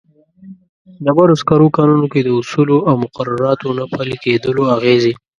ډبرو 1.05 1.39
سکرو 1.41 1.67
کانونو 1.77 2.05
کې 2.13 2.19
د 2.23 2.29
اصولو 2.39 2.77
او 2.89 2.93
مقرراتو 3.03 3.67
نه 3.79 3.85
پلي 3.93 4.15
کېدلو 4.23 4.63
اغېزې. 4.77 5.13